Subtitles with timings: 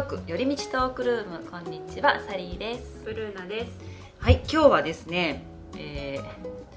[0.00, 3.02] ーク寄り道トークルームこんにちはサリーです。
[3.04, 3.72] ブルーナです。
[4.18, 5.44] はい今日はですね、
[5.76, 6.18] え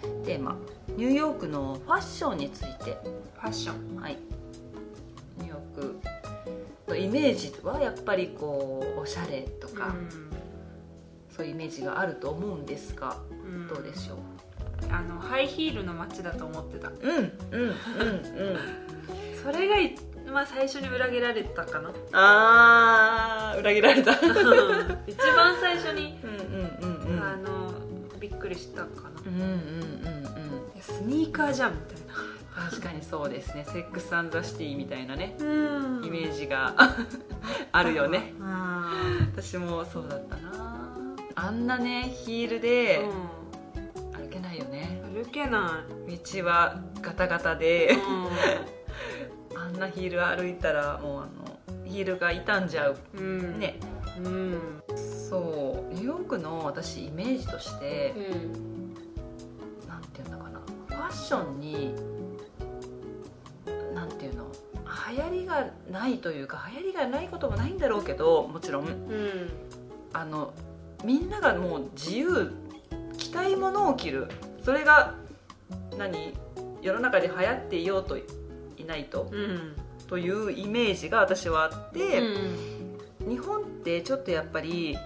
[0.02, 0.58] ー、テーマ
[0.98, 2.98] ニューヨークのファッションについて。
[3.36, 4.02] ファッション。
[4.02, 4.18] はい。
[5.38, 6.00] ニューヨーク
[6.90, 9.96] のイメージはやっぱりこうおしゃれとか、
[11.34, 13.68] そういうイメージがあると思うんですが、うん。
[13.70, 14.18] どうでしょう？
[14.92, 16.90] あのハイヒールの街だと思ってた。
[16.90, 17.74] うんうんうんうん。
[19.42, 19.96] それがい
[20.34, 21.92] まあ最初に裏切られたかな。
[22.14, 24.12] あー裏切られた。
[24.12, 24.18] うん。
[25.08, 27.74] 一番最初に、うんうんうんあの
[28.20, 32.14] びっくりしたかな、うんうんうんうんスニーカーじゃんみたいな。
[32.70, 33.66] 確かにそうですね。
[33.66, 35.36] セックス・アンド・ザ・シティみたいなね。
[35.40, 36.06] うん。
[36.06, 36.74] イメージが
[37.72, 38.34] あるよね。
[38.42, 38.92] あ
[39.36, 40.52] 私もそうだったな。
[41.36, 45.02] あんなねヒールでー歩けないよね。
[45.06, 46.18] うん歩けない。
[46.18, 47.96] 道はガタガタでうあ
[48.28, 48.30] ん
[49.84, 52.98] なヒール歩いたらもうあのヒールが傷んじゃう。
[53.16, 53.60] んうん。
[53.60, 53.80] ね。
[54.24, 54.82] うん。
[54.96, 58.94] そうニューヨークの私イメージとしてうん
[59.88, 60.60] なんていうのかな。
[60.88, 61.96] ファッションに
[63.94, 64.46] なんていうの。
[65.10, 68.88] 流行りがないというか流行りがないこともないんだろうけどもちろん。
[68.88, 69.50] うん。
[70.14, 70.54] あの
[71.04, 72.52] みんながもう自由
[73.18, 74.28] 着たいものを着る。
[74.64, 75.16] それが
[75.98, 76.34] 何？
[76.82, 78.18] 世の中で流行っていようと
[78.84, 79.30] いないと。
[79.32, 79.76] うん。
[80.08, 82.20] というイメージが私はあって、
[83.22, 83.30] うん。
[83.30, 84.98] 日本ってちょっとやっぱり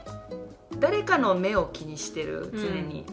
[0.80, 3.06] 誰かの目を気にしてる常に、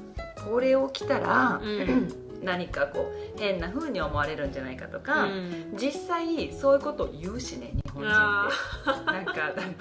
[0.49, 2.13] これを着たら、うん。
[2.43, 5.75] 何かこう変な風に思われるんじゃないかとか、うん。
[5.77, 8.49] 実際そういうことを言うしね日本人あ
[8.91, 9.13] って。
[9.13, 9.33] なんか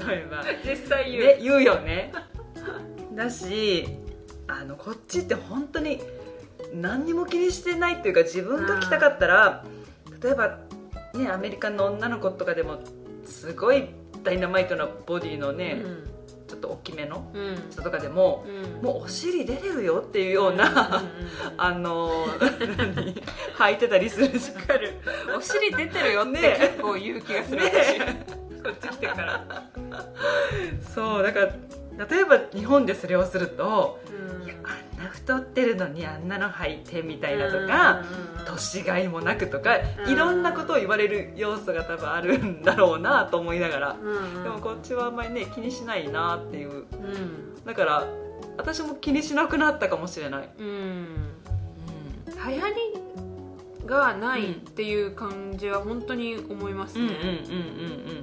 [0.10, 0.44] 例えば。
[0.64, 2.14] 実際言う、ね、言うよね。
[3.14, 3.88] だし
[4.48, 6.02] あのこっちって本当に
[6.74, 9.64] 何にも気にしてないっていうか自分が着たかったら
[10.22, 10.60] 例えば
[11.14, 12.80] ねアメリカの女の子とかでも
[13.26, 13.90] すごい
[14.24, 15.82] ダイナマイトなボディのね、
[16.48, 17.56] ちょっと大きめのうん。
[17.72, 18.86] 人とかでも、うん。
[18.86, 21.02] もうお尻出てるよっていうような、うんうんうん
[21.58, 23.16] あの何
[23.58, 24.94] 履いてたりするじゃんわかる。
[25.38, 26.58] お尻出てるよってね。
[26.60, 27.72] 結構言う気がする、ね。
[27.72, 28.00] 私。
[28.64, 29.64] こっち来てから、
[30.96, 31.54] そうだから
[31.98, 34.00] 例えば日本でそれをすると
[34.42, 34.46] うん。
[34.46, 38.04] いやあんな太ってるのにあんなの履いてみたいなとか、
[38.46, 40.12] 年がいもなくとかうん。
[40.12, 44.44] いろんなことを言われる要素が多分あるんだろうなと思いながら、うんうん。
[44.44, 46.72] でもこっちはあんまりね気にしないなっていう。
[46.72, 47.64] うん。
[47.66, 48.08] だから
[48.58, 51.06] 私も気にしなくなったかもしれない、うん。
[52.26, 53.04] 流行り
[53.86, 57.36] がないっていう感じは本当に思いますうん、うんうんうんね、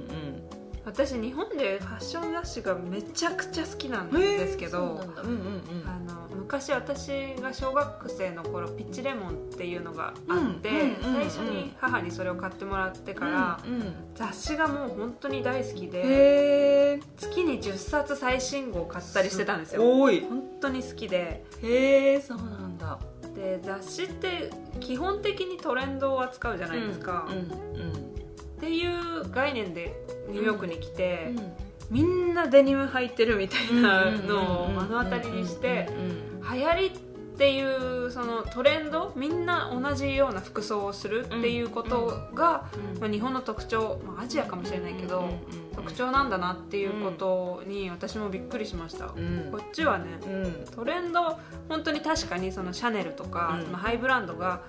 [0.09, 0.50] うん
[0.85, 5.21] 私日本でファッション雑誌がめちゃくちゃ好きなんですけど、そうなんだ。
[5.21, 5.87] うんうんうん。
[5.87, 7.09] あの昔私
[7.41, 19.99] が小学生の頃ピッチレモンっていうのがあって、うんうんうんうん最初に母にそれを買ってもらってから、うんうん雑誌がもう本当に大好きで月に10冊最新号買ったりしてたんですよ。
[19.99, 20.21] 多い。
[20.21, 21.43] 本当に好きで。
[21.61, 22.99] へえそうなんだ。
[23.35, 24.49] で雑誌って
[24.79, 27.91] 基本的にトレンドを扱うじゃないですか、うんうん。
[27.91, 29.95] っていう概念で
[30.31, 31.53] ニューヨークに来て、うん。
[31.91, 37.10] みんなデニム履いてるみたいなのを目の当たりにしてうん流行りって
[37.49, 42.69] いうそのトレンドみんな同じような服装をするっていうことが、
[42.99, 45.29] まあ、日本の特徴、まあ、アジアかもしれないけど、
[45.73, 49.49] 特徴なんだなっていうことに私もびっくりしました、うん。
[49.51, 50.65] こっちはねうん。
[50.75, 53.65] トレンド本当に確かにそのシャネルとか、うん。
[53.65, 54.61] そのハイブランドが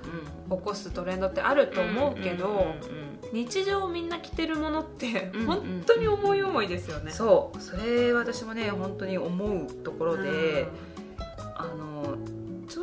[0.51, 0.59] うん。
[0.59, 7.13] 起こすトレンドってあると思うけど、んんうん日常みんな着てるものってうん本当に思い思いですよね。
[7.13, 7.61] そう。
[7.61, 11.02] それ私もね本当に思うところで、あのちょ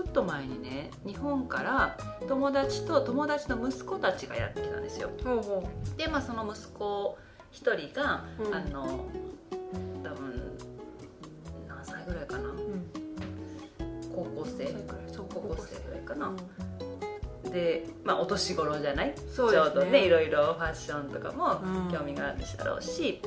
[0.10, 1.98] っと前にね日本から
[2.28, 5.10] 友達と友達の息子たちがやってきたんですよ。
[5.18, 5.42] うんほう。
[5.42, 7.18] ほでまあその息子
[7.52, 8.54] 一人が、うん。
[8.56, 9.06] あの
[10.04, 10.58] 多分
[11.68, 12.50] 何歳ぐらいかな。
[12.50, 12.92] う、うん。
[14.14, 14.68] 高校生。
[15.12, 17.52] そう高校生ぐらいかな、うん。
[17.52, 19.08] でまあお年頃じゃない？
[19.08, 19.16] ね。
[19.36, 21.92] ちょうどねいろいろファッションとかもうん。
[21.92, 23.22] 興味があるだろうし、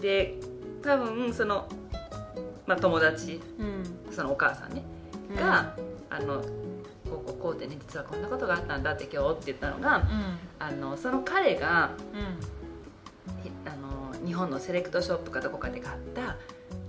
[0.00, 0.38] で
[0.82, 1.68] 多分その、
[2.66, 3.84] まあ、友達うん。
[4.10, 4.82] そのお母さんね
[5.30, 5.36] うん。
[5.36, 5.76] が、
[6.10, 6.42] あの
[7.08, 10.04] こうこうこうでね実はこんなことがあったんだって今日って言ったのがうん。
[10.58, 13.42] あのその彼がうん。
[13.42, 16.36] ひあの日本のセレクトショップかどこかで買った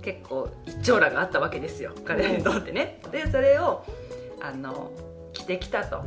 [0.02, 1.92] 結構一丁羅があったわけですよ。
[2.04, 3.00] 彼にとってね。
[3.10, 3.84] でそれを
[4.42, 4.90] あの
[5.32, 6.04] 着てきたと。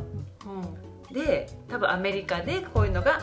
[1.12, 3.20] で多分アメリカでこういうのが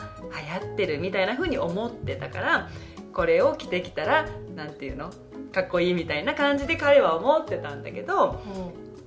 [0.58, 2.68] 流行ってるみたいな風に思ってたから
[3.12, 4.26] これを着てきたら
[4.56, 5.10] なんていうの
[5.52, 8.42] かっこいいみたいな感じで彼は思ってたんだけど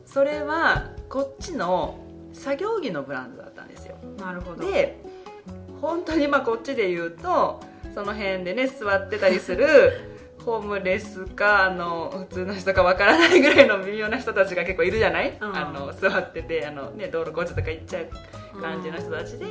[0.08, 2.00] それはこっちの
[2.34, 3.98] 作業着のブランドだったんですよ。
[4.18, 4.64] なるほど。
[4.72, 4.98] で
[5.82, 7.60] 本当にまあこっちで言うと
[7.94, 9.68] その辺でね座ってたりする
[10.44, 15.56] ホームレスかあの普通の人かわからないぐらいの微妙な人たちが結構いるじゃない、うん。
[15.56, 19.46] あの座っててあの、ね、道路交通とか行っちゃう感じの人たちで、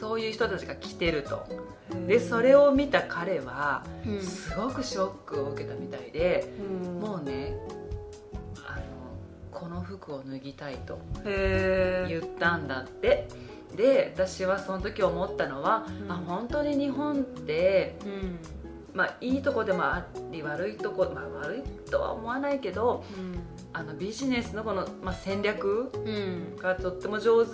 [0.00, 1.44] そういう人たちが来てると。
[2.06, 4.22] でそれを見た彼はうん。
[4.22, 6.52] すごくショックを受けたみたいで、
[6.84, 7.00] うん。
[7.00, 7.56] もうね
[9.58, 13.28] この服を脱ぎたいと言ったんだって。
[13.76, 16.10] で私はその時思ったのは、うん。
[16.10, 18.38] あ本当に日本ってうん。
[18.94, 23.04] まあ、いいとこでもあり悪いとこ、まあ、悪いとは思わないけど
[23.72, 26.56] あのビジネスのこの、まあ、戦略うん。
[26.56, 27.50] がとっても上手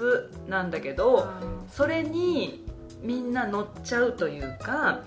[0.49, 2.65] なんだけどあそれに
[3.03, 5.01] みんな乗っちゃうというか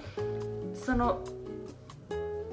[0.76, 1.22] その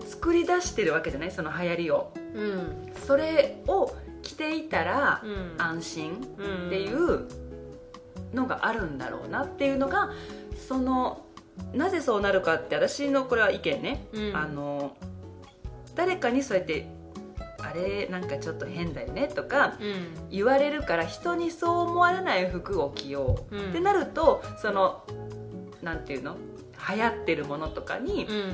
[0.07, 1.31] 作り出してるわけじゃない？
[1.33, 2.13] その流行りを。
[2.15, 2.57] ーう
[2.93, 2.93] ん。
[3.05, 3.93] それを
[4.25, 5.55] 着ていたらうん。
[5.63, 7.29] 安心うんっていう
[8.33, 10.11] のがあるんだろうなっていうのが
[10.69, 11.25] その
[11.73, 14.37] なぜそうなるかって私のこれは意見ね、うん。
[14.37, 14.97] あの
[15.95, 16.89] 誰かにそうやって
[17.59, 20.29] あれなんかちょっと変だよねとかうん。
[20.31, 23.71] 言われるから人にそう思われない服を着よう、うん。
[23.71, 25.05] ってなるとその
[25.83, 26.37] なんていうの？
[26.91, 28.53] 流行ってるものとかにうん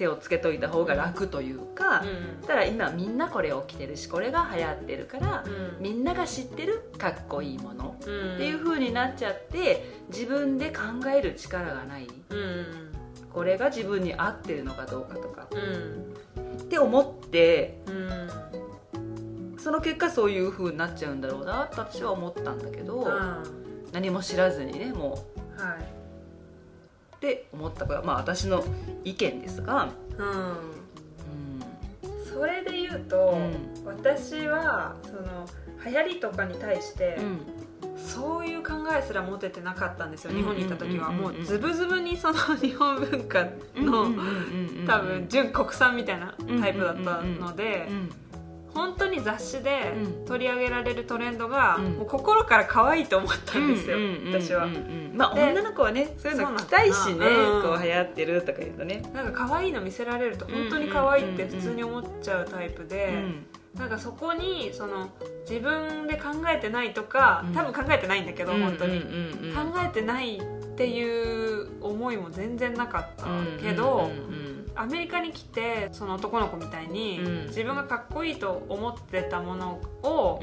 [0.00, 2.46] 手をつけといた方が楽というか、うん。
[2.46, 5.82] ただ今みんなこれを着てるしこれが流行ってるから、うん。
[5.82, 8.34] みんなが知ってるかっこいいものうん。
[8.36, 12.08] っていう風になっちゃって自分で考える力がない。
[12.30, 12.66] うん。
[13.30, 15.48] これが自分に合ってるのかどうかとか。
[15.50, 16.62] うん。
[16.62, 19.58] って思ってうん。
[19.58, 23.42] その結果そういう風になっちゃうんだろうなと私は思ったんだけど、は
[23.92, 25.60] 何も知らずにねもう。
[25.60, 25.99] い
[27.20, 28.64] って思ったからまあ私の
[29.04, 30.28] 意見ですが、うん。
[30.28, 30.54] うん。
[32.24, 33.38] それで言うと、
[33.84, 35.46] う私はその
[35.84, 37.40] 流行りとかに対して、うん。
[37.98, 43.46] そういう考えすら持ててなかったんですよ、うん日本にいた時は、もうズブズブにその日本文化
[43.76, 44.10] の、
[44.86, 48.10] 多分純国産みたいなタイプだったので、うん
[48.74, 50.24] 本当に雑誌でうん。
[50.24, 51.84] 取り上げられるトレンドが、うん。
[51.94, 54.74] もう心から可愛いと思ったんですよ、うんうんうんうん私はうん。
[54.74, 57.62] うんまあで女の子はねそういうの着たいしねうん。
[57.62, 59.02] こう流行ってるとか言うとね。
[59.12, 65.10] なんか可愛いの見せられると本当に可愛いって普通に思っちゃうタイプで、うんなんかそこにその
[65.48, 67.54] 自分で考えてないとかうん。
[67.54, 69.08] 多分考えてないんだけど、本当に、うん
[69.42, 69.72] うんうん。
[69.72, 70.42] 考えてないっ
[70.76, 73.26] ていう思いも全然なかった
[73.62, 74.49] けど、うんうんうん
[74.80, 77.46] アメリカに来てその男の子みたいに、うん。
[77.48, 80.40] 自分がかっこいいと思ってたものを、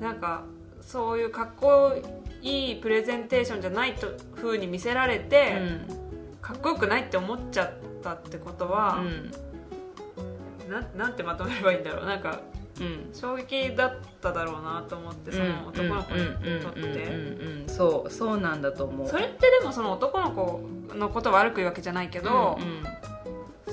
[0.00, 0.44] なんか
[0.82, 1.94] そういうかっこ
[2.42, 5.62] いいプレゼンテーションじゃないと風に見せられて、
[6.42, 7.72] かっこよくないって思っちゃっ
[8.02, 9.02] たってことは、
[10.68, 12.06] ななんてまとめればいいんだろう。
[12.06, 12.40] なんか
[12.80, 13.10] うん。
[13.14, 16.80] 衝撃だっただろうなと思ってその男の子にとって。
[16.80, 16.86] うん。
[16.86, 16.96] うん。
[16.96, 17.62] うん。
[17.62, 17.68] うん。
[17.68, 18.60] そうそうなん。
[18.62, 20.60] だと思うそれってでもその男の子
[20.94, 22.82] のことを悪く言うわけじゃないけど、うん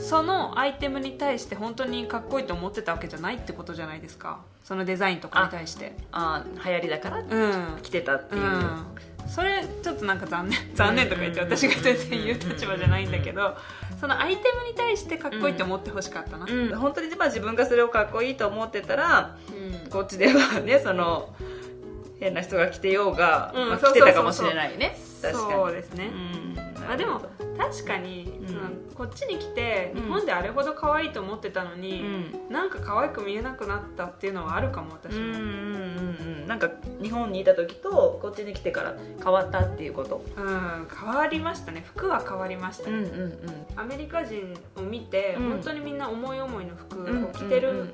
[0.01, 4.39] そのアイテムに対して本当にかっこいいと思ってたわけじゃないってことじゃないですか。
[4.63, 5.95] そのデザインとかに対して。
[6.11, 7.79] あ流行りだからうん。
[7.81, 8.85] 着てたっていう、うん。
[9.27, 10.59] それちょっとなんか残念。
[10.75, 11.45] 残念とか言ってうん。
[11.47, 13.55] 私が全然言う立場じゃないんだけど
[13.99, 16.75] そのアイテムに対してかっこいいって思ってほしかったな、うん。
[16.75, 19.89] 本当にまあ自分がそれをかっこいいと思ってたらうん。
[19.89, 21.33] こっちではねその
[22.19, 23.69] 変な人が着てようが、うん。
[23.69, 24.97] まあ、着てたかもしれないね。
[25.21, 25.53] 確かに。
[25.53, 26.11] そうですね、
[26.87, 27.21] うんあでも
[27.57, 28.47] 確かに、うん。
[28.47, 28.59] その
[28.95, 30.01] こっちに来てうん。
[30.03, 32.49] 日本であれほど可愛いと思ってたのうに、ん。
[32.49, 36.47] なんか可愛く見えなくなったっていうのはあるかも私も、うんうんうんうん。
[36.47, 36.69] なんか
[37.01, 40.23] 日本にいた時とこっちに来てから変わったっていうこと。
[40.35, 41.83] うん、変わりましたね。
[41.95, 43.37] 服は変わりましたね、うんうん
[43.75, 45.49] アメリカ人を見て、うん。
[45.51, 47.25] 本当にみんな思い思いの服うん。
[47.25, 47.93] を着てる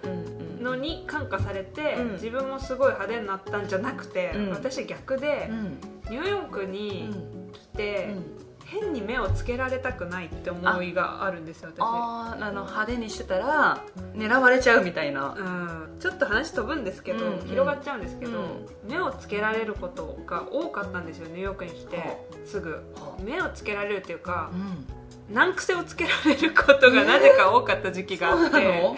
[0.62, 2.12] のに感化されて、うん。
[2.14, 4.50] 自分もすごい派手になったんじゃなくて、うん。
[4.52, 5.78] 私逆でう、ん。
[6.10, 11.80] ニューヨークうにん来て、うん変に目をつけられたくないって思いがあるんですよ私。
[11.80, 13.84] あーあの派手にしてたら
[14.16, 15.36] 狙われちゃうみたいな。
[15.38, 18.68] うん、ちょっと話飛ぶんですけど、うん広がっちゃうんですけど、うん。
[18.90, 22.04] 目をつけられることが多かったんですよニューヨークに来て、は
[22.46, 22.72] すぐ。
[22.72, 25.34] は目をつけられるっていうかうん。
[25.34, 28.96] 難癖をつけられることがなぜか多かった時期があって、の？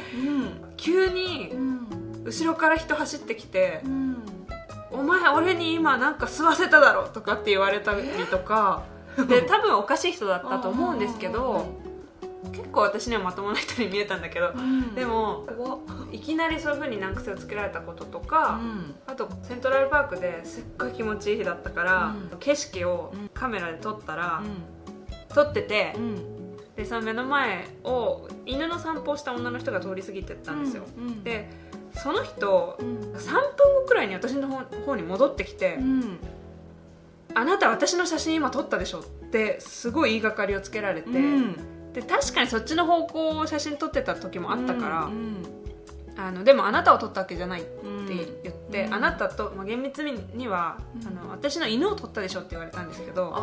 [0.77, 1.75] 急にうん。
[2.25, 4.17] 後ろから人走ってきてうん
[4.91, 8.01] 「お前俺に今なんか吸わせただろ」とかって言われたり
[8.32, 8.82] とか
[9.27, 11.65] で多分おかしい人だったと思うんですけど
[12.51, 14.93] 結構私にはまともな人に見えたんだけどうん。
[14.95, 15.45] でも
[16.12, 18.95] いきなりそういう風に難癖をつけられたこととうか、ん。
[19.07, 22.38] あとセントラルパークですっごい気持ちいい日だったから、うん。
[22.39, 23.29] 景色をうん。
[23.34, 26.55] カメラで撮ったら、う撮ってて、ん。
[26.75, 31.24] でその目の前を犬の散歩をした女の人が通り過ぎてったんですよ、うん。
[31.24, 31.50] で
[31.93, 32.98] その人うん。
[33.13, 36.19] 3分後くらいに私の方方に戻ってきて、うん
[37.36, 41.92] あなた私の写真今撮ったでしょってすごい言いがかりをつけられて、うん。
[41.94, 45.44] で確かにそっちの方向を写真撮ってた時もあったから、うん
[46.18, 48.94] あのでもあなたを撮ったわけじゃないってうん言って、うん。
[48.94, 51.08] あなたと、まあ、厳密には、うん。
[51.08, 53.36] あの私の犬を撮ったでしょって言われたんですけど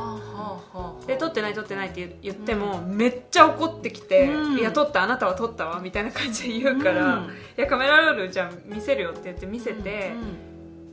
[1.06, 4.58] で撮ってない撮ってないって言言っても、めっちゃ怒ってきて「うん。
[4.58, 7.24] いや撮ったあなたは撮ったわ」みたいな感じで言うから「うん。
[7.24, 10.12] いやカメラロールじゃあ見せるよ」って言って見せて、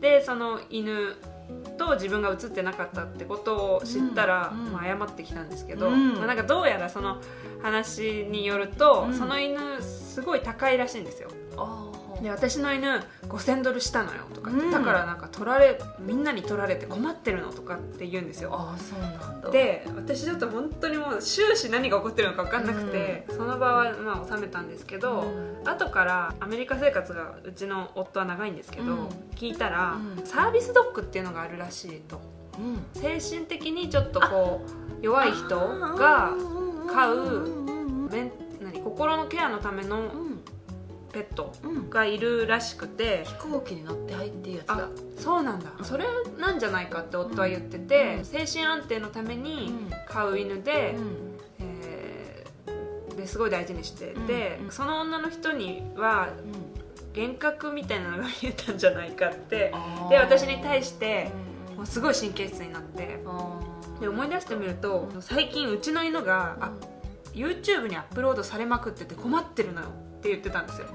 [0.01, 1.15] でその犬
[1.77, 4.73] と自分が映ってなかったってことを知ったら、うんうん。
[4.73, 6.15] まあ、謝ってきたんですけど、うん。
[6.15, 7.21] まあ、なんかどうやらその
[7.61, 9.13] 話によると、うん。
[9.13, 11.29] その犬すごい高いらしいんですよ
[12.21, 14.71] で私の犬5000ドルしたのよとかって、うん。
[14.71, 18.51] だからなんか取られみんなに取られて困ってるのとかって言うんですよ。
[18.53, 19.07] あーそうな
[19.37, 19.49] んだ。
[19.49, 25.67] で私ちょっと本当にもう終始何が起こってるのか分かんなくて、その場はまあ収めたんですけど、うん。
[25.67, 29.07] 後からアメリカ生活がうちの夫は長いんですけど、うん。
[29.35, 30.25] 聞いたら、うん。
[30.25, 32.21] サービスドッグっていうのがあるらしいと。
[32.57, 32.85] うん。
[32.93, 36.33] 精神的にちょっとこう弱い人が
[36.91, 37.47] 飼う
[38.11, 40.28] メン何心のケアのためのうん
[41.11, 41.89] ペットうん。
[41.89, 43.23] がいるらしくて。
[43.25, 44.87] 飛行機に乗って入っていいやつあだ
[45.17, 45.71] そうなんだ。
[45.83, 46.05] それ
[46.39, 48.25] なんじゃないかって夫は言ってて、うん。
[48.25, 49.89] 精神安定のためにうん。
[50.07, 51.37] 飼う犬で、うん。
[51.59, 54.71] えーですごい大事にしてて、うんうん。
[54.71, 56.29] その女の人には
[57.15, 59.73] 幻覚みたいなのが見えたんじゃないかって
[60.09, 61.31] で私に対して
[61.75, 63.19] もうすごい神経質になって
[63.99, 66.71] で思い出してみると最近うちの犬があ
[67.33, 69.87] YouTube にアップロードされまくってて困ってるのよ
[70.19, 70.87] って言ってたんですよ。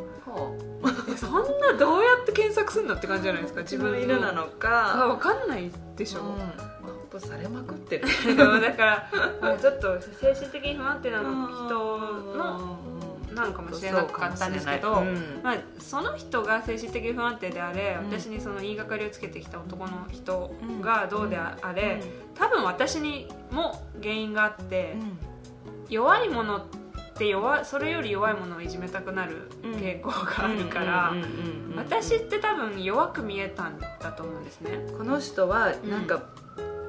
[1.09, 3.99] え そんなどうやって検索するのって感じじゃないですか自分の。
[3.99, 8.07] 犬なのあか分かんないでしょ、アップされまくってる。
[8.37, 9.09] だから
[9.40, 12.78] もうちょっと精神的に不安定な人の
[13.33, 15.02] なのかもしれなかったんですけど、
[15.43, 22.02] まあ、その人が精神的に不安定であれ、うん私にその言いがかりをつけてきた男の人がどうであれ、
[22.35, 24.97] 多分私にも原因があって、
[25.88, 26.84] 弱いものって
[27.21, 31.12] 弱それより弱いものをいじめたくなる傾向があるから、
[31.76, 34.78] 私って多分弱く見えたんだと思うんですね。
[34.97, 36.23] この人はなんか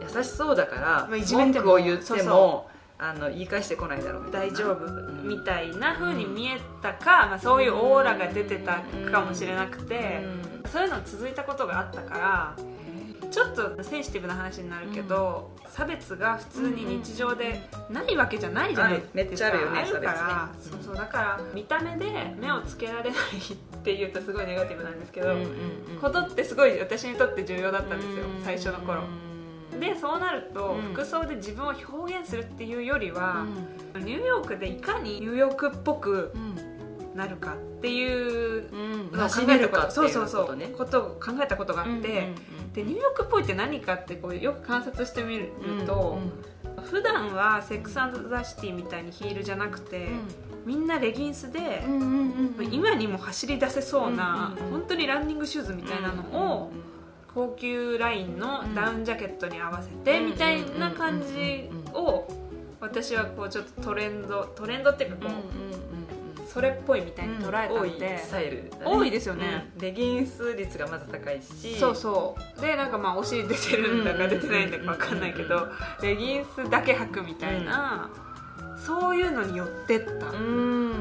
[0.02, 4.88] 優しそうだからまあいじめ文句を言ってもあの言い返してこないだろう大丈夫
[5.24, 10.24] みたいな風に見えたか、まあ、そういうオーラが出てたかもしれなくて、
[10.72, 12.56] そういうの続いたことがあったから
[13.36, 25.36] ちょっとセンシティブな話になるけど、差別が普通に日常でないわけじゃないじゃないですか、めっちゃあるよねるから、ねそうそうだから見た目で目をつけられないっていうとすごいネガティブなんですけど、
[26.00, 29.02] ことってすごい私にとって重要だったんですよ、最初の頃。
[29.82, 30.94] でそうなると、うん。
[30.94, 33.46] 服装で自分を表現するっていうよりは、
[33.96, 36.32] ニューヨークでいかにニューヨークっぽく
[37.16, 38.70] なるかっていう
[39.12, 42.34] のを考えたことそうそうそうことを考えたことがあって、
[42.74, 45.52] でニューヨークっぽいって何かってこうよく観察してみる
[45.86, 46.20] と、
[46.84, 50.10] 普段はセックスザシティみたいにヒールじゃなくて、
[50.66, 51.84] みんなレギンスで、
[52.72, 56.24] 今にも走り出せそうな、うんうんうん本当にランニングシューズみたいなの
[56.64, 56.72] を、
[57.34, 62.28] 高級ラインのダウンジャケットに合わせてみたいな感じを
[62.80, 65.85] 私はこうちょっとトレンドトレンドっていうかこう
[66.56, 68.84] それっぽいみたいに捉えたんでスタイルだね。
[68.86, 69.70] 多いですよね。
[69.76, 69.82] うん。
[69.82, 71.78] レギンス率がまず高いし。
[71.78, 72.62] そうそう。
[72.62, 75.68] でなんかまあお尻出てるんだか出てないんだか分かんないけど
[76.02, 78.10] レギンスだけ履くみたいな
[78.78, 80.28] そういうのに寄ってった。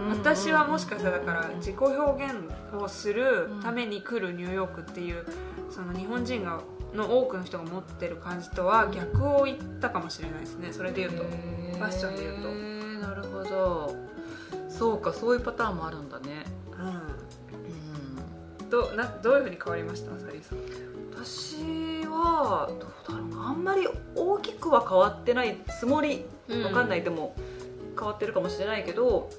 [0.09, 2.35] 私はもしかしたらだから自己表現
[2.77, 5.25] をするために来るニューヨークっていう
[5.71, 6.63] その日本人が
[6.95, 10.73] の多くの人が持ってる感じとは逆を言ったかもしれないですね。
[10.73, 11.23] それで言うと。
[11.23, 12.49] フファッションで言うとと。
[13.07, 14.04] なるほど
[14.79, 16.45] そうかそういうパターンもあるんだね。
[18.61, 18.71] うん。
[18.71, 20.19] どなどういうふうに変わりました？
[20.19, 20.59] サリーさん。
[21.13, 23.49] 私はどうだろうな。
[23.49, 26.25] あんまり大きくは変わってないつもり。
[26.65, 27.35] わかんない、でも
[27.99, 29.31] 変わってるかもしれないけど。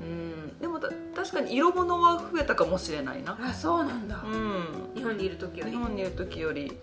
[0.00, 0.58] うん。
[0.60, 3.36] でもた確かに色物は増えたかもしれないな。
[3.42, 4.22] あそうなんだ。
[4.24, 4.90] うん。
[4.94, 5.72] 日本にいる時より。
[5.72, 6.78] 日本にいる時より。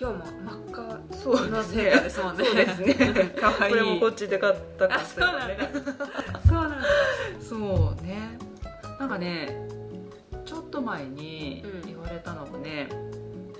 [0.00, 0.24] 今日も
[0.72, 1.16] 真っ赤。
[1.16, 2.10] そうのですね。
[2.10, 2.94] そうですね。
[3.68, 6.04] これもこっちで買ったあそうなんだそうなんだ
[7.54, 8.38] そうね。
[8.98, 9.56] なんかね
[10.44, 11.86] ちょっと前にうん。
[11.86, 12.88] 言われたのがね、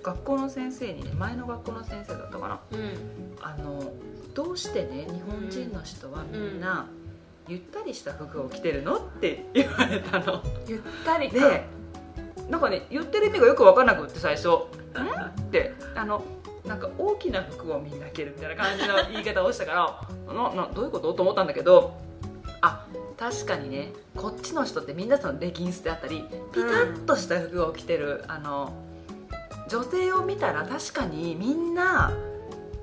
[0.03, 2.61] 学校の先生にね前の学校の先生だったかな。
[2.73, 3.37] うん。
[3.41, 3.93] あの
[4.35, 6.87] どうしてね日本人の人はみんな、
[7.49, 10.43] ゆったりした服を着てるのって言われたの。
[10.67, 11.49] ゆったりか。
[11.49, 11.65] で
[12.49, 16.23] なんかね言ってる意味がよく分からなくって最初「ん?」ってあの
[16.67, 20.01] なんか大きな服をみんな着るみたいな感じの言い方をしたから
[20.35, 21.15] ななどういうこと？
[21.15, 22.12] と思ったんだけどあ
[23.23, 28.73] 確かにねこっちの人ってみんなそのレギンスであったりピタッとした服を着てる、あの
[29.69, 32.12] 女性を見たら確かにみんな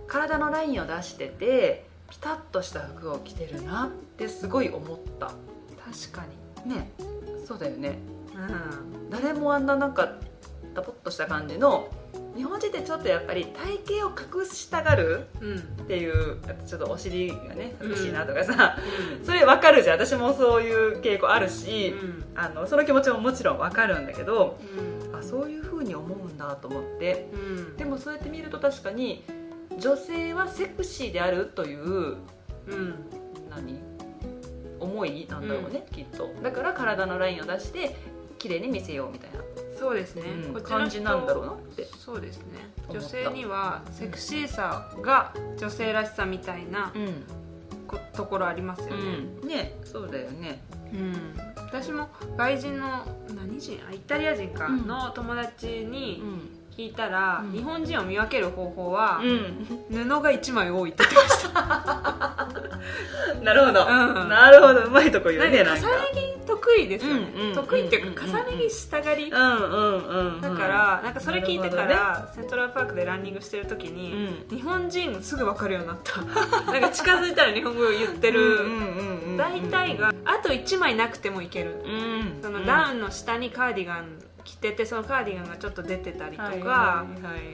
[0.07, 5.27] 体のラインを出しててピタッとした服を着てるなってすごい思った。
[5.27, 6.23] 確か
[6.65, 6.73] に。
[6.73, 6.89] ね。
[7.45, 7.97] そうだよね、
[8.35, 10.13] うん、誰もあんななんか
[10.73, 11.89] ダポッとした感じの
[12.35, 15.27] 日本人ってちょっとやっぱり体型を隠したがる
[15.83, 18.77] っていう、ちょっとお尻がね美しいなとかさ、
[19.19, 19.99] うん、それ分かるじゃん。
[19.99, 24.57] 私もそういう傾向あるし、うん、あのその気持ちももちろん分かるんだけど、
[25.09, 27.27] うん、あそういうふうに思うんだと思って、
[27.77, 29.25] でもそうやって見ると確かに
[29.77, 32.17] 女性はセクシーであるという、
[33.49, 33.81] 何？
[34.79, 36.29] 思いなんだろうね、きっと。
[36.41, 37.97] だから体のラインを出して
[38.37, 39.39] 綺麗に見せようみたいな
[39.79, 41.87] そうですね、うん、こ感じなんだろうなって。
[41.97, 42.69] そうですね。
[42.89, 47.23] 女性にはセクシーさが女性らしさみたいな、うん、
[48.13, 48.93] ところありますよね、
[49.41, 50.61] うん、ねそうだよね。
[50.91, 51.13] うん。
[51.55, 53.75] 私も外人の何人？
[53.93, 54.67] イタリア人か。
[54.67, 56.21] の友達に
[56.75, 59.21] 聞いたら、日本人を見分ける方法は、
[59.89, 62.47] 布が1枚多いって言ってました。
[63.43, 63.85] なるほど、
[64.25, 64.81] なるほど。
[64.81, 65.87] うまいとこ言うねなんか。
[65.87, 66.28] 重ね着
[66.59, 76.21] 得意ですよね、得意っていうか重ね着したがり、だからなんかそれ聞いてから、セントラルパークでランニングしてる時に、日本人すぐ分かるようになった。
[76.71, 78.59] なんか近づいたら日本語を言ってる。
[79.37, 81.81] 大体があと1枚なくてもいける、
[82.41, 86.65] そのダウンの下にカーディガン着ててそのカーディガンがちょっと出てたりとか、はいはい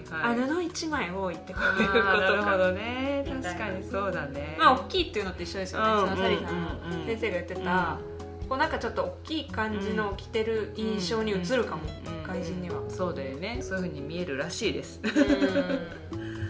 [0.09, 2.13] はい、あ布1枚多いってこういうことか。
[2.17, 3.23] なるほどね。
[3.43, 4.55] 確かにそうだね。
[4.57, 6.69] まあ大きいっていうのと一緒ですよね、そのサリーさんの
[7.05, 7.99] 先生が言ってた、
[8.47, 11.81] こうなんかちょっと大きい感じの着てる印象に映るかも、
[12.27, 13.59] 外人には、そうだよね。
[13.61, 14.99] そういうふうに見えるらしいです。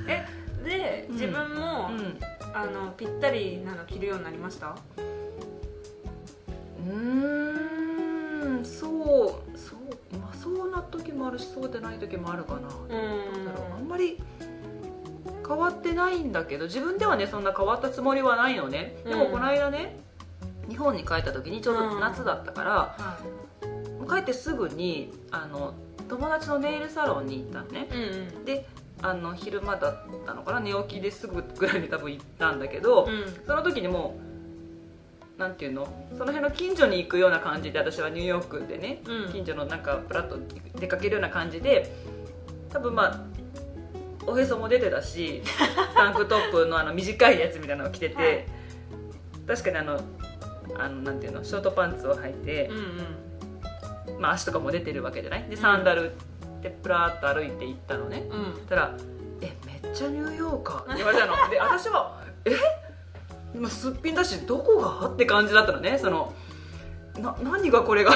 [0.08, 0.26] え
[0.64, 1.90] で自分も、
[2.54, 4.76] あのぴったりなの着るようになりました？
[6.88, 8.64] うん。
[8.64, 12.60] そうそうまあそうな時もあるしそうでない時もあるかな。
[12.60, 13.46] うん。
[13.46, 13.78] だろう。
[13.78, 14.20] あんまり
[15.48, 18.96] 変わってないんだけど自分ではねそんな変わったつもりはないのね。
[19.06, 20.00] でもこの間ね、
[20.70, 22.98] 日本に帰った時にちょうど夏だったから、
[24.00, 25.74] うん、帰ってすぐにあの
[26.08, 28.00] 友達のネイルサロンに行ったのね、うん
[28.38, 28.66] うん、で
[29.02, 34.16] あの昼間だったのかな寝起きですぐぐらいに多分行ったんだけど、うん、その時にも
[35.38, 40.38] うなんていうのその辺の近所に行くような感じで私はニューヨークでね、うん、近所のなんかプラッと
[40.80, 41.94] 出かけるような感じで
[42.70, 43.22] 多分まあ
[44.28, 45.42] おへそも出てたし
[45.96, 48.46] タンクトップのあの短いやつみたいなのを着てて、はい、
[49.48, 50.00] 確かにあの
[50.78, 55.44] あのなんていうのショートパンツを履いて、うんうん、まあ、足とかも出てるわけじゃない？
[55.50, 56.14] でサンダル
[56.62, 58.96] でプラーっと歩いて行ったのね、うん、たら
[59.42, 61.34] 「えめっちゃニューヨーカー」って言われたの。
[61.50, 62.52] で私は「え？
[63.54, 65.98] 今すっぴんだしどこが?」って感じだったのね。
[66.00, 66.34] その
[67.18, 68.12] な何がこれが？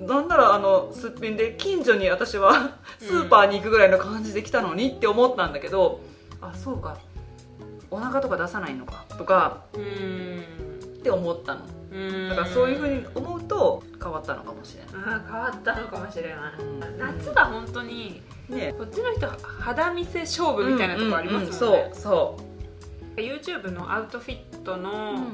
[0.00, 6.00] なんならあのすっぴんで近所に私はスーパーに行くぐらいの感じで来たのにって思ったんだけど、
[6.40, 6.96] うん、あそうか。
[7.90, 9.80] お腹とか出さないのかとかっ
[11.02, 11.62] て思ったの
[12.28, 15.14] だからそういうふうに思うと変わったのかもしれない。
[15.14, 16.34] あ変わったのかもしれない、
[16.98, 18.74] 夏は本当にね。
[18.76, 22.38] こっちの人肌見せ勝負みたいなとこありますもんね、そうそ
[23.16, 23.20] う。
[23.20, 25.32] YouTube のアウトフィットの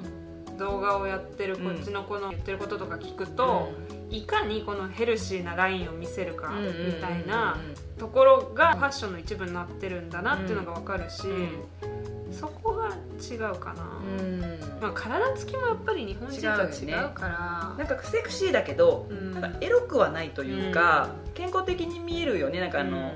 [0.56, 3.72] 動画をやってるこっちの子の言ってることとか聞くと、
[4.08, 6.52] いかにこのヘルシーなラインを見せるか
[6.86, 7.58] みたいな
[7.98, 11.24] ところがファッションの一部になってるんだなっていうのが分かるし、
[12.30, 12.63] そこが
[13.20, 13.82] 違うかな、
[14.18, 14.40] うん。
[14.80, 22.60] まあ、体つきもやっぱり日本人とは違うから、ね、なんかセクシーだけど、うん、なんかエロくはないというか、うん、健康的に見えるよね。
[22.60, 23.12] なんかあの、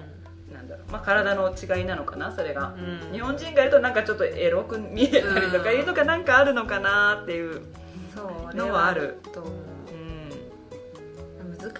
[0.49, 2.75] うん、なんだろう、まあ、体の違いなのかなそれが、
[3.13, 7.63] 日本人がいるとなんかちょっとエロく見えたりとかいうのがなんかあるのかなっていう
[8.55, 9.21] のはある。
[9.33, 9.53] と思う。
[9.53, 9.68] 難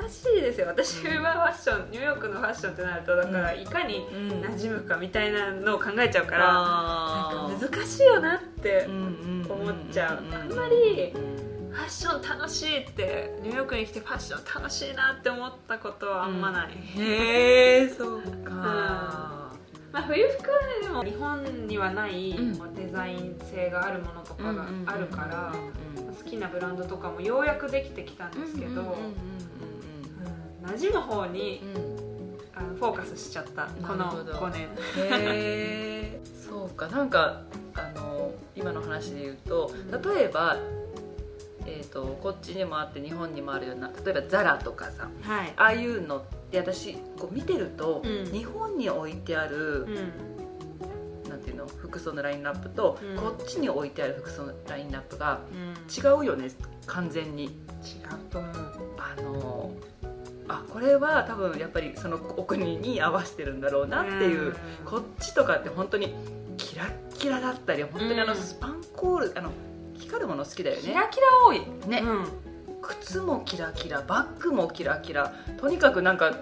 [0.09, 0.67] しいですよ。
[0.69, 11.13] 私はファッションニューヨークのファッションってなるとだからいかに馴染むかみたいなのを考えちゃうから、なんか難しいよなって思っちゃうあんまり
[11.71, 22.35] ファッション楽しいってニューヨークに来てファッション楽しいなって思ったことはあんまない、うん、へえそうか、まあ、冬服はねでも日本にはない
[22.75, 25.55] デザイン性があるものとかがあるから
[25.97, 28.97] 好きなブランドとかもようやくできてきたんですけど
[30.73, 31.63] 馴染む方に、
[32.55, 34.63] あのフォーカスしちゃったこの5年。
[34.63, 36.89] へえ そうか。
[36.89, 37.43] なんか
[37.75, 39.71] あの今の話で言うと
[40.05, 40.57] 例えば
[41.71, 55.41] えーと、こっちにもあって日本にもあるような例えばザラとかさ、はい、ああいうのって私こう見てると、うん、日本に置いてある、うん、なんていうの服装のラインナップと、うん、こっちに置いてある服装のラインナップが
[55.95, 56.49] 違うよね
[56.87, 57.45] 完全に。
[57.45, 58.53] 違うと思う。
[58.99, 59.71] あの
[60.49, 66.15] あこれは多分やっぱりそのお国に合わせてるんだろうなっていうこっちとかって本当に
[66.57, 68.39] キラッキラだったり本当にあのうん。
[68.39, 69.51] スパンコールあの
[69.95, 70.83] 光るもの好きだよね。
[70.83, 71.61] キラキラ多い。
[71.89, 72.01] ね。
[72.01, 72.27] うん。
[72.81, 75.35] 靴もキラキラバッグもキラキラ。
[75.59, 76.33] とにかくなんか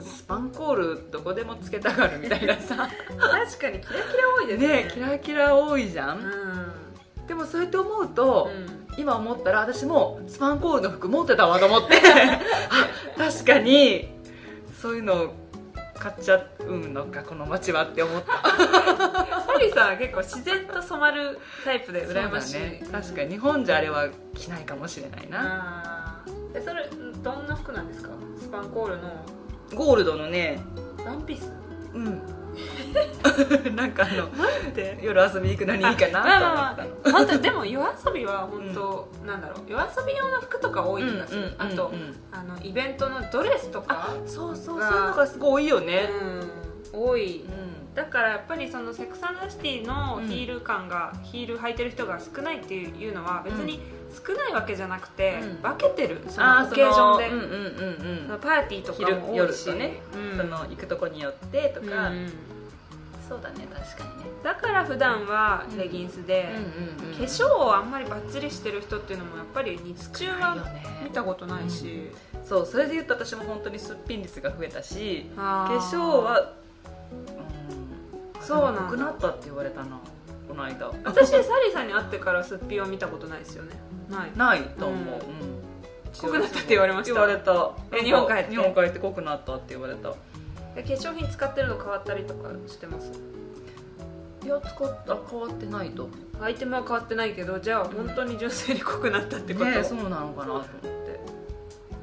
[0.00, 2.88] スパンコールどこでもつけたがるみたいなさ。
[3.18, 4.68] 確かにキラキラ多いですね。
[4.68, 7.26] ねキラキラ多いじゃん、うん。
[7.26, 11.96] でもそうやって思うと、うん今思ったら私もスパンコールの服持ってたわと思って。
[13.18, 14.10] あ確かに。
[14.80, 15.32] そういうの
[15.98, 18.32] 買っちゃうんのかこの街はって思った。
[18.42, 22.82] サリーさんは結構自然と染まるタイプで羨ましい、ね。
[22.90, 26.24] 確かに日本じゃあれは着ないかもしれないな、
[26.54, 26.88] えそれ
[27.22, 28.08] どんな服なんですか？
[28.40, 29.10] スパンコールの。
[29.74, 30.60] ゴールドのね。
[31.06, 31.52] ワンピース？
[31.94, 32.20] うん
[33.74, 37.12] なんかあので夜遊び行くのにいいかまあまなあと思ったの。
[37.12, 46.08] まあ本当にでも夜遊びは本当、なんだろう夜遊び用の服とか多い気がする、あと、うんあのイベントのドレスとかそうそうそういうがのがすごい多いよね、
[46.92, 47.08] うん。
[47.08, 47.40] 多い。
[47.40, 47.94] うん。
[47.94, 53.80] だからやっぱりそのセクサンダシティのヒール感が、ヒール履いてる人が少ないっていうのは別に
[54.26, 55.62] 少ないわけじゃなくて、うん。
[55.62, 57.42] 分けてるそのオケージョンで、うんうん
[58.32, 60.38] うんパーティーとか昼も多いし夜とね、うん。
[60.38, 62.32] その行くとこによってとか、うん
[63.32, 64.30] そうだね確かにね。
[64.44, 70.62] だから普段はレギンスで、うんうんうん化粧をあんまりバッチリしてる人っていうのもやっぱり日中はね。
[71.04, 72.10] 見たことないし、
[72.44, 76.52] そうそれで言うと私も本当にすっぴん率が増えたしあ化粧は、
[78.36, 80.00] うん、そうなくなったって言われたな
[80.48, 80.90] この間。
[81.04, 83.76] 私サリーさんに会ってからすっぴんを見たことないですよね。
[84.10, 84.30] ない。
[84.36, 85.08] ないと思う、うん。
[85.08, 85.62] うん。
[86.20, 87.72] 濃くなったって言われました言われた。
[87.92, 90.10] え日本帰って日本帰って濃くなったって言われた。
[90.10, 90.16] で
[90.74, 93.12] 化粧品使ってるの変わったりとかしてます？
[94.44, 96.08] いや使った変わってないと
[96.40, 100.92] アイテムは変わってないけどじゃあ本当に純粋に濃くなったってこと、ねえそうなのかなと思って。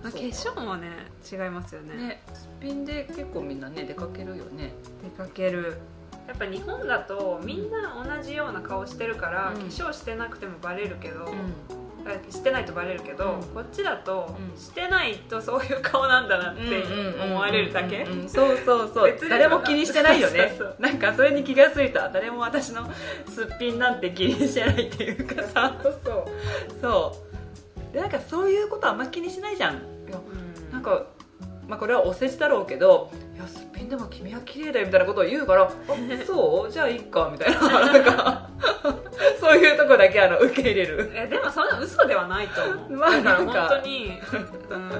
[0.01, 0.87] まあ化粧もね
[1.29, 1.95] 違いますよね。
[1.95, 4.73] ねすっぴんで結構みんなね出かけるよね。
[5.03, 5.79] 出かける。
[6.27, 9.61] やっぱ日本だとみんな同じような顔してるから、うん。
[9.61, 11.31] 化粧してなくてもバレるけど、うあ
[12.29, 13.41] してないとバレるけど、うん。
[13.53, 14.59] こっちだと、うん。
[14.59, 16.83] してないとそういう顔なんだなって
[17.23, 18.05] 思われるだけ。
[18.27, 19.29] そうそうそう。
[19.29, 20.53] 誰も気にしてないよね。
[20.57, 22.09] そなんかそれに気がついた。
[22.09, 22.89] 誰も私の
[23.27, 25.77] すっぴんなんて気にしてないっていうかさ。
[25.81, 26.25] そうそう、
[26.81, 27.17] そ
[27.91, 27.93] う。
[27.93, 29.75] でなんかそういうことあんま気にしないじゃん。
[29.75, 30.71] うん。
[30.71, 31.05] なんか、
[31.69, 35.69] まあ、これはお世辞だろうけど「いやすっぴんでも君は綺麗だよ」みたいなことを言うから「あ
[36.25, 36.71] そう？
[36.71, 37.61] じゃあいいか」みたいな
[37.93, 38.49] なんか
[39.39, 41.11] そういうとこだけあの受け入れる。
[41.13, 43.29] えでもそんな嘘ではないと思う、 まあだか。
[43.29, 44.19] ら本当に、
[44.71, 44.91] うん、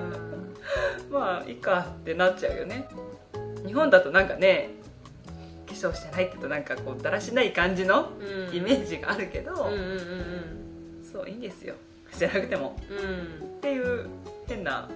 [1.09, 2.87] まあいいかってなっちゃうよね。
[3.65, 4.69] 日本だとなんかね
[5.67, 8.55] 化粧してないって言うとなんかこうだらしない感じのうん。
[8.55, 10.59] イメージがあるけど、うんうんうん
[11.11, 11.73] そういいんですよ。
[12.11, 12.77] してなくても。
[12.89, 13.57] うんうん。
[13.57, 14.05] っていう
[14.47, 14.87] 変な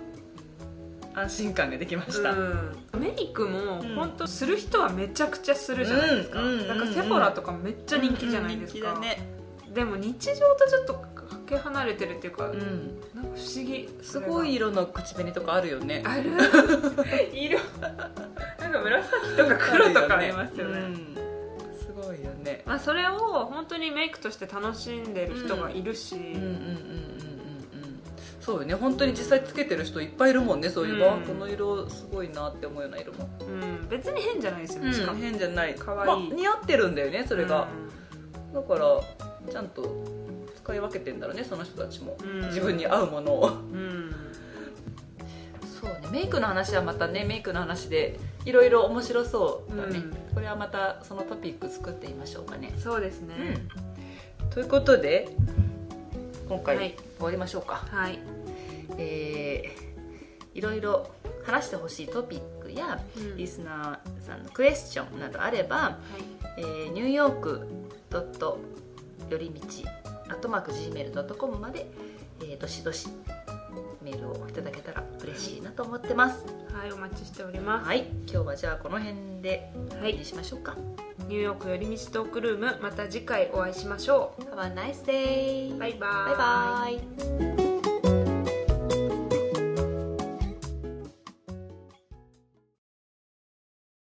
[1.15, 2.99] 安心感ができました、うん。
[2.99, 3.95] メイクもうん。
[3.95, 6.79] 本当する人はめちゃくちゃするじゃないですか、うんうんなん。
[6.79, 9.29] かセフォラとかめっちゃ人気じゃないですか、ね
[9.73, 12.99] でも日常とちょっとかけ離れてるっていうか、うん。
[13.15, 13.89] なんか不思議。
[14.03, 16.03] すごい色の口紅とかあるよね。
[16.05, 16.31] ある。
[17.33, 17.59] 色。
[18.59, 20.79] なんか紫とか黒とかありますよね。
[20.79, 20.95] うん。
[21.75, 22.61] すごいよね。
[22.67, 26.39] まあ、それを本当にメイクとして楽しんでる人がいるし、うんうんう
[27.09, 27.12] ん
[28.43, 28.73] そうよね。
[28.73, 30.67] 本当に実際つけてる人いっぱいいるもんね。
[30.67, 31.21] そういうの、うん。
[31.21, 33.29] この色すごいなって思うような色も。
[33.39, 35.17] うん、別に変じゃないですよね、しかも。
[35.17, 35.75] 変じゃない。
[35.75, 36.25] かわい。
[36.25, 37.69] いまあ似合ってるんだよねそれが、
[38.51, 40.05] うだからちゃんと
[40.57, 42.41] 使い分けてんだろうねその人たちも、ん。
[42.47, 43.47] 自分に合うものを。
[43.47, 44.13] うん。
[45.81, 46.09] そうね。
[46.11, 50.33] メイクの話はまたねメイクの話でいろいろ面白そうだね、うん。
[50.33, 53.35] これはまたそのトピック作ってみましょうかね、そうですね、
[54.49, 55.29] ということで
[56.47, 56.95] 今回はい。
[57.17, 58.19] 終わりましょうか、はい、
[58.97, 59.93] えー
[60.57, 61.09] いろいろ
[61.43, 63.37] 話してほしいトピックやうん。
[63.37, 65.99] リスナーさんのクエスチョンなどあれば、は
[66.57, 66.59] い。
[66.59, 67.67] えーニューヨーク
[68.09, 68.59] ドット
[69.29, 69.83] よりみち
[70.29, 71.87] アットマーク Gmail.com まで、
[72.41, 73.07] えーどしどし
[74.03, 76.45] メールをいただけたら嬉しいなと思ってます
[76.83, 80.15] はい、お待ちしております、はい今日はじゃあこの辺ではい。
[80.15, 80.75] にしましょうか、
[81.29, 87.72] ニューヨーク寄り道トークルームまた次回お会いしましょ Have a nice day うバイバーバイバイ